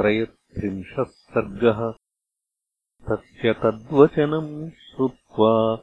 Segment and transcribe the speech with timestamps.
[0.00, 1.94] त्रयस्त्रिंशः सर्गः
[3.08, 5.78] तस्य तद्वचनम् श्रुत्वा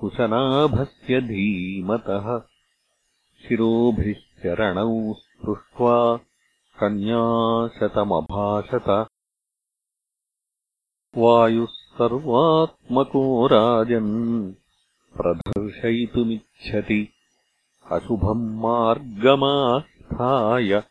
[0.00, 2.42] कुशनाभस्य धीमतः।
[3.42, 6.20] शिरोभिश्चरणौ स्पृष्ट्वा
[6.80, 9.06] कन्याशतमभाषत।
[11.16, 14.52] वायुः सर्वात्मको राजन्
[15.16, 17.08] प्रदर्शयितुमिच्छति।
[17.92, 20.82] अशुभम् मार्गमास्थाय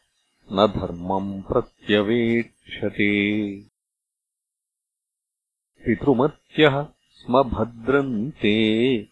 [0.54, 3.62] न धर्मम् प्रत्यवेक्षते।
[5.86, 9.08] पितृमत्यः स्म भद्रन्ते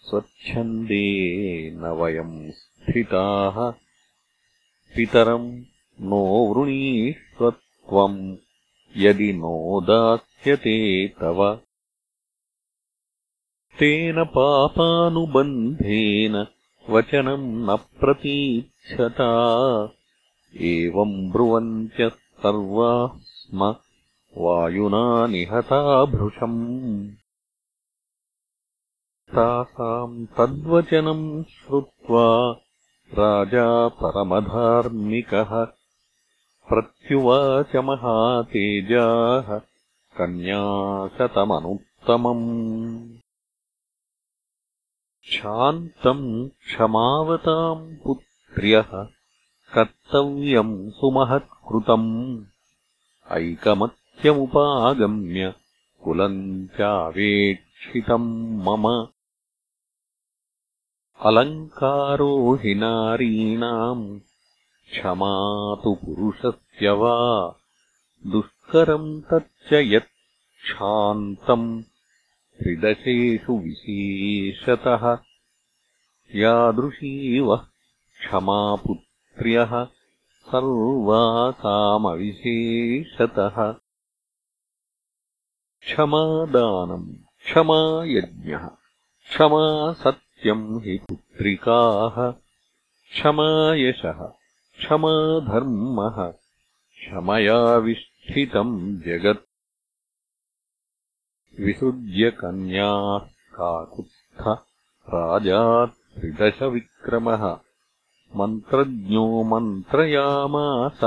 [0.00, 3.72] स्वच्छन्दे न वयम् स्थिताः।
[4.96, 5.62] पितरम्
[6.00, 8.36] नो वृणीष्वत्वम्
[8.96, 11.60] यदि नो दास्यते तव।
[13.78, 16.46] तेन पापानुबन्धेन
[16.90, 19.30] वचनम् न प्रतीक्षता
[20.56, 23.76] एवम् ब्रुवन्त्यः सर्वाः स्म
[24.38, 27.10] वायुना निहता भृशम्।
[29.34, 32.52] तासाम् तद्वचनम् श्रुत्वा
[33.14, 35.64] राजा परमधार्मिकः
[36.68, 39.58] प्रत्युवाच महातेजाः
[40.18, 40.88] कन्याशतमनुत्तमम्।
[45.24, 49.19] शान्तम् क्षमावताम् पुत्र्यः
[49.74, 52.44] कर्तव्यम् सुमहत्कृतम्।
[53.30, 55.54] ऐकमत्यमुपागम्य
[56.04, 59.06] कुलम् चावेक्षितम् मम।
[61.20, 64.20] अलङ्कारो हि नारीणाम्
[64.90, 67.56] क्षमा तु पुरुषस्य वा।
[68.26, 71.82] दुष्करम् तच्च यत् क्षान्तम्
[72.58, 75.18] त्रिदशेषु विशेषतः।
[76.34, 77.66] यादृशीवः
[78.20, 79.09] क्षमापुत्र्यः
[79.42, 83.74] सर्वा कामविशेषतः
[85.80, 88.70] क्षमादानम् क्षमा यज्ञः
[89.28, 92.34] क्षमा सत्यम् हि पुत्रिकाः।
[93.10, 94.32] क्षमायशः
[94.78, 96.34] क्षमा धर्मः
[96.92, 99.48] क्षमयाविष्ठितम् जगत्।
[101.60, 104.64] विसृज्य कन्याः काकुत्स्थ
[105.14, 107.69] राजा त्रिदशविक्रमः
[108.36, 111.00] मन्त्रज्ञो मन्त्रयामास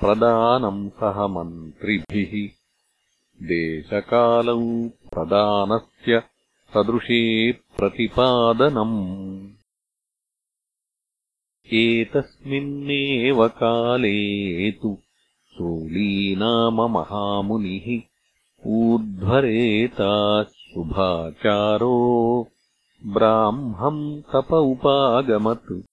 [0.00, 2.48] प्रदानम् सह मन्त्रिभिः।
[3.46, 4.60] देशकालौ
[5.14, 6.22] प्रदानस्य
[6.74, 9.48] सदृशे प्रतिपादनम्।
[11.72, 14.98] एतस्मिन्नेव काले तु
[15.46, 16.58] सोलीनाममहामुनिः
[18.66, 21.96] ऊर्ध्वरेता शुभाचारो
[23.06, 25.89] ब्राह्मम् तप उपागमत्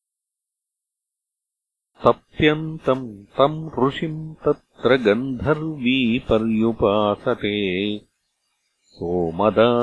[2.04, 7.98] सप्यन्तम् तम् ऋषिम् तत्र गन्धर्वी पर्युपासते
[8.84, 9.82] सोमदानामभद्रन्ते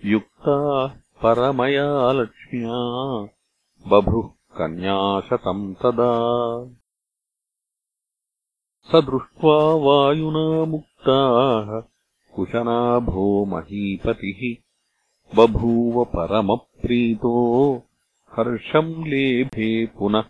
[0.05, 0.89] युक्ताः
[1.23, 2.75] परमया लक्ष्म्या।
[3.91, 4.27] बभुः
[4.59, 6.13] कन्याशतम् तदा।
[8.93, 11.81] स दृष्ट्वा वायुना मुक्ताः।
[12.37, 14.57] कुशनाभो महीपतिः
[15.37, 17.75] बभूव परमप्रीतो।
[18.33, 20.21] हर्षम् लेभे पुनः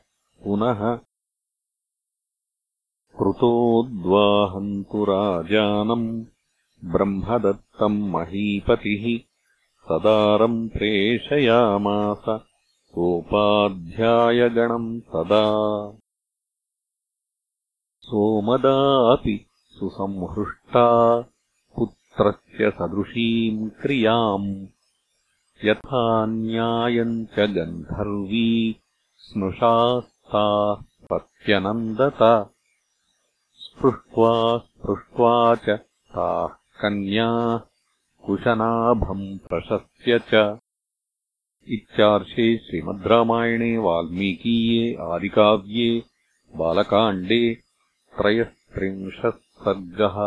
[0.45, 0.99] पुनः
[3.19, 6.07] कृतोद्वाहन्तु राजानम्
[6.93, 9.05] ब्रह्मदत्तम् महीपतिः
[9.89, 12.25] सदारम् प्रेषयामास
[12.95, 15.45] सोपाध्यायगणम् तदा
[18.09, 19.37] सोमदापि
[19.79, 20.87] सुसंहृष्टा
[21.77, 24.49] पुत्रस्य सदृशीम् क्रियाम्
[25.65, 26.05] यथा
[26.35, 28.51] न्यायम् च गन्धर्वी
[29.27, 32.23] स्नुषास्ताः पत्यनन्दत
[33.73, 35.79] स्पृष्ट्वा स्पृष्ट्वा च
[36.15, 36.47] ताः
[36.83, 37.31] कन्या
[38.27, 40.59] कुशनाभम् प्रशस्य च।
[41.77, 45.91] इत्यार्षे श्रीमद्रामायणे वाल्मीकीये आदिकाव्ये
[46.57, 47.43] बालकाण्डे
[48.19, 50.19] त्रयस्त्रिंशः सर्गः